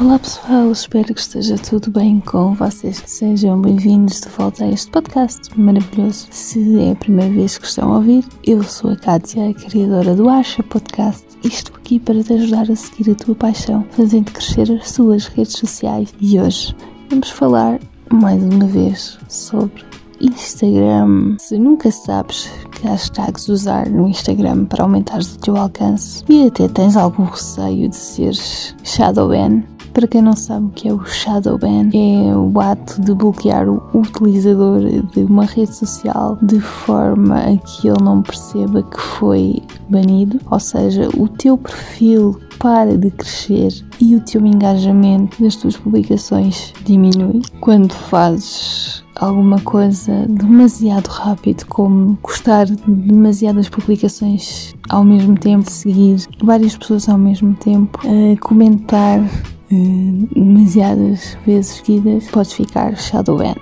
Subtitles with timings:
[0.00, 3.02] Olá pessoal, espero que esteja tudo bem com vocês.
[3.04, 6.28] Sejam bem-vindos de volta a este podcast maravilhoso.
[6.30, 10.14] Se é a primeira vez que estão a ouvir, eu sou a Kátia, a criadora
[10.14, 14.70] do Acha Podcast estou aqui para te ajudar a seguir a tua paixão, fazendo crescer
[14.70, 16.14] as tuas redes sociais.
[16.20, 16.76] E hoje
[17.10, 19.84] vamos falar mais uma vez sobre
[20.20, 21.36] Instagram.
[21.38, 26.68] Se nunca sabes que hashtags usar no Instagram para aumentar o teu alcance e até
[26.68, 29.62] tens algum receio de seres shadow ban,
[29.92, 33.68] para quem não sabe o que é o shadow ban, é o ato de bloquear
[33.68, 39.62] o utilizador de uma rede social de forma a que ele não perceba que foi
[39.88, 45.76] banido, ou seja, o teu perfil para de crescer e o teu engajamento das tuas
[45.76, 55.36] publicações diminui quando fazes alguma coisa demasiado rápido, como gostar de demasiadas publicações ao mesmo
[55.38, 62.96] tempo, seguir várias pessoas ao mesmo tempo, uh, comentar uh, demasiadas vezes seguidas, podes ficar
[62.96, 63.54] shadow ban.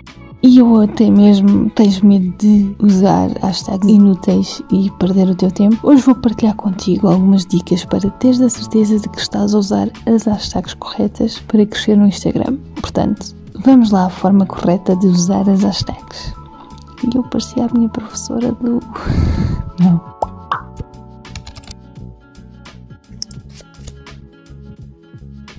[0.47, 5.77] E ou até mesmo tens medo de usar hashtags inúteis e perder o teu tempo.
[5.83, 9.91] Hoje vou partilhar contigo algumas dicas para teres a certeza de que estás a usar
[10.07, 12.59] as hashtags corretas para crescer no Instagram.
[12.81, 16.33] Portanto, vamos lá à forma correta de usar as hashtags.
[17.03, 18.79] E eu parecia a minha professora do.
[19.83, 20.01] Não.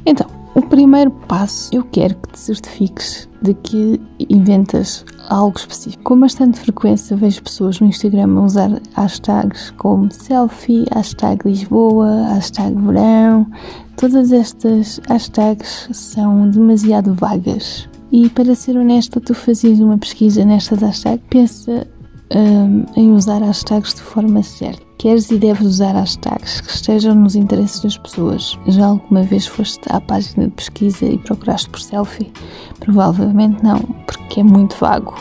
[0.05, 6.03] Então, o primeiro passo, eu quero que te certifiques de que inventas algo específico.
[6.03, 12.75] Com bastante frequência vejo pessoas no Instagram a usar hashtags como selfie, hashtag Lisboa, hashtag
[12.81, 13.47] verão.
[13.95, 17.87] Todas estas hashtags são demasiado vagas.
[18.11, 21.87] E para ser honesta, tu fazias uma pesquisa nestas hashtags, pensa
[22.35, 24.85] um, em usar hashtags de forma certa.
[24.97, 28.57] Queres e deves usar hashtags que estejam nos interesses das pessoas.
[28.67, 32.31] Já alguma vez foste à página de pesquisa e procuraste por selfie?
[32.79, 35.15] Provavelmente não, porque é muito vago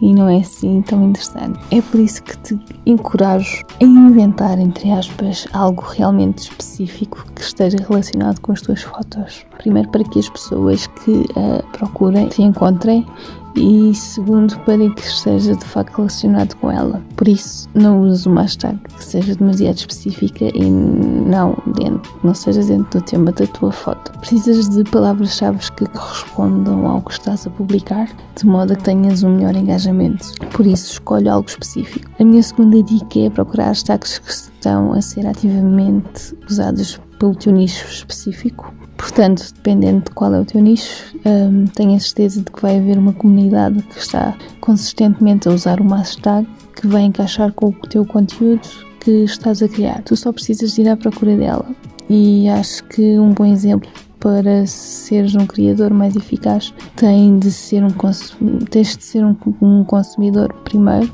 [0.00, 1.58] e não é assim tão interessante.
[1.70, 7.78] É por isso que te encorajo a inventar, entre aspas, algo realmente específico que esteja
[7.78, 9.46] relacionado com as tuas fotos.
[9.56, 13.06] Primeiro, para que as pessoas que uh, procurem te encontrem
[13.56, 17.02] e segundo para que esteja de facto relacionado com ela.
[17.16, 22.62] Por isso, não use uma hashtag que seja demasiado específica e não, dentro, não seja
[22.62, 24.12] dentro do tema da tua foto.
[24.18, 29.22] Precisas de palavras-chave que correspondam ao que estás a publicar, de modo a que tenhas
[29.22, 30.32] um melhor engajamento.
[30.52, 32.10] Por isso, escolhe algo específico.
[32.18, 37.52] A minha segunda dica é procurar hashtags que estão a ser ativamente usados pelo teu
[37.52, 42.78] nicho específico Portanto, dependendo de qual é o teu nicho, um, certeza de que vai
[42.78, 47.72] haver uma comunidade que está consistentemente a usar uma hashtag que vai encaixar com o
[47.88, 48.62] teu conteúdo
[49.00, 50.00] que estás a criar.
[50.04, 51.66] Tu só precisas de ir à procura dela.
[52.08, 57.82] E acho que um bom exemplo para seres um criador mais eficaz tem de ser
[57.84, 57.90] um
[58.70, 61.12] tens de ser um, um consumidor primeiro.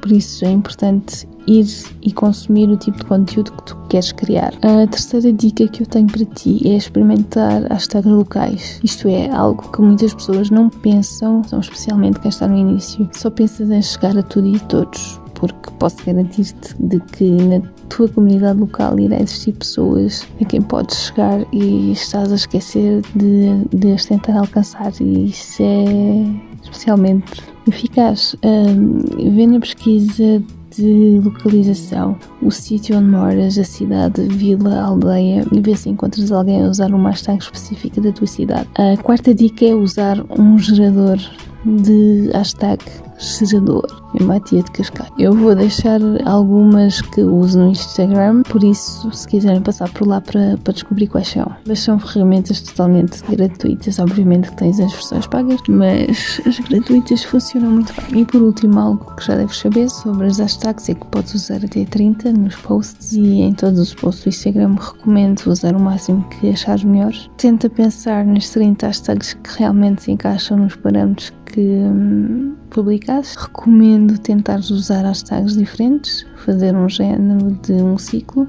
[0.00, 1.66] Por isso é importante ir
[2.02, 4.52] e consumir o tipo de conteúdo que tu queres criar.
[4.62, 8.80] A terceira dica que eu tenho para ti é experimentar hashtags locais.
[8.82, 13.70] Isto é algo que muitas pessoas não pensam, especialmente quem está no início, só pensas
[13.70, 15.20] em chegar a tudo e a todos.
[15.34, 20.96] Porque posso garantir-te de que na tua comunidade local irá existir pessoas a quem podes
[20.96, 24.92] chegar e estás a esquecer de, de as tentar alcançar.
[25.00, 26.24] E isso é
[26.62, 28.36] especialmente eficaz.
[28.44, 30.42] Um, vê na pesquisa
[30.76, 36.62] de localização, o sítio onde moras, a cidade, vila, aldeia e ver se encontras alguém
[36.62, 38.68] a usar uma hashtag específica da tua cidade.
[38.74, 41.18] A quarta dica é usar um gerador
[41.64, 42.82] de hashtag
[43.18, 43.86] gerador
[44.20, 45.10] em Matia de Cascais.
[45.18, 50.20] Eu vou deixar algumas que uso no Instagram, por isso, se quiserem passar por lá
[50.20, 51.50] para, para descobrir quais são.
[51.66, 57.70] Mas são ferramentas totalmente gratuitas, obviamente que tens as versões pagas, mas as gratuitas funcionam
[57.70, 58.22] muito bem.
[58.22, 61.64] E por último, algo que já deves saber sobre as hashtags é que podes usar
[61.64, 66.24] até 30 nos posts e em todos os posts do Instagram recomendo usar o máximo
[66.28, 67.14] que achares melhor.
[67.36, 73.38] Tenta pensar nas 30 hashtags que realmente se encaixam nos parâmetros que hum, publicaste.
[73.38, 78.46] Recomendo tentar usar hashtags diferentes, fazer um género de um ciclo.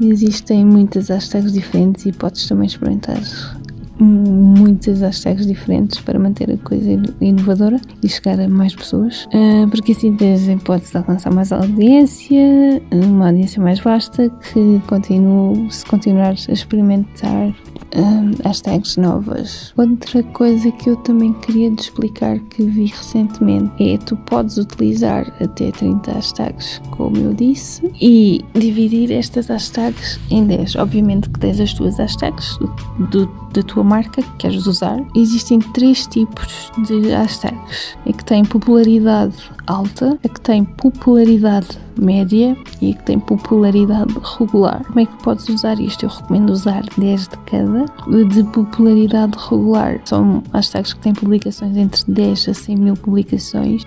[0.00, 3.18] Existem muitas hashtags diferentes e podes também experimentar
[3.98, 9.92] muitas hashtags diferentes para manter a coisa inovadora e chegar a mais pessoas, ah, porque
[9.92, 15.86] assim tens a hipótese de alcançar mais audiência, uma audiência mais vasta que continue, se
[15.86, 17.54] continuares a experimentar
[18.44, 19.72] hashtags novas.
[19.76, 25.32] Outra coisa que eu também queria te explicar que vi recentemente é tu podes utilizar
[25.40, 30.76] até 30 hashtags, como eu disse, e dividir estas hashtags em 10.
[30.76, 34.98] Obviamente que tens as tuas hashtags do, do da tua marca que queres usar.
[35.14, 42.56] Existem três tipos de hashtags: a que tem popularidade alta, a que tem popularidade média
[42.80, 44.84] e a que tem popularidade regular.
[44.86, 46.04] Como é que podes usar isto?
[46.04, 47.86] Eu recomendo usar 10 de cada.
[48.28, 53.82] De popularidade regular são hashtags que têm publicações entre 10 a 100 mil publicações.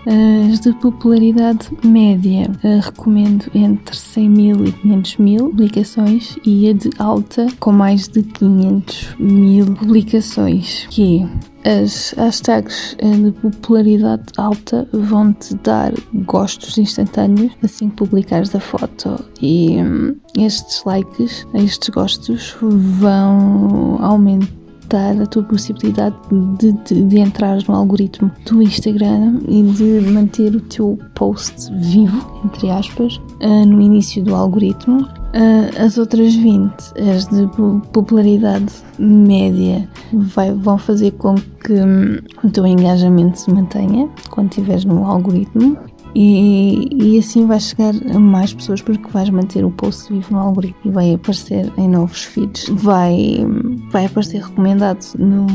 [0.51, 6.73] As de popularidade média eh, recomendo entre 100 mil e 500 mil publicações e a
[6.73, 11.25] de alta com mais de 500 mil publicações, que
[11.65, 15.93] as hashtags eh, de popularidade alta vão te dar
[16.25, 19.23] gostos instantâneos assim que publicares a foto.
[19.41, 26.15] E hum, estes likes, estes gostos vão aumentar a tua possibilidade
[26.57, 32.41] de, de, de entrar no algoritmo do Instagram e de manter o teu post vivo,
[32.45, 36.73] entre aspas, eh, no início do algoritmo Uh, as outras 20,
[37.15, 37.47] as de
[37.93, 44.85] popularidade média, vai, vão fazer com que um, o teu engajamento se mantenha quando estiveres
[44.85, 45.77] no algoritmo
[46.15, 50.39] e, e, assim vais chegar a mais pessoas porque vais manter o post vivo no
[50.39, 52.67] algoritmo e vai aparecer em novos feeds.
[52.69, 53.45] Vai,
[53.91, 55.45] vai aparecer recomendado no,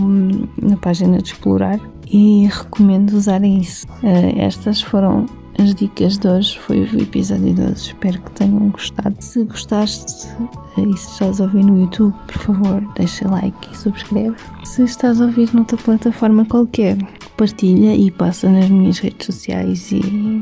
[0.63, 3.87] na página de explorar e recomendo usarem isso.
[4.03, 5.27] Uh, estas foram
[5.59, 7.89] as dicas de hoje, foi o episódio de hoje.
[7.89, 9.15] Espero que tenham gostado.
[9.21, 10.29] Se gostaste
[10.77, 14.37] e se estás a ouvir no YouTube, por favor, deixa like e subscreve.
[14.65, 16.97] Se estás a ouvir noutra plataforma qualquer,
[17.37, 20.41] partilha e passa nas minhas redes sociais e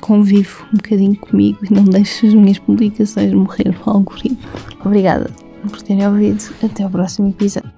[0.00, 4.38] convive um bocadinho comigo e não deixes as minhas publicações morrer no algoritmo.
[4.84, 5.30] Obrigada
[5.68, 6.42] por terem ouvido.
[6.62, 7.75] Até o próximo episódio.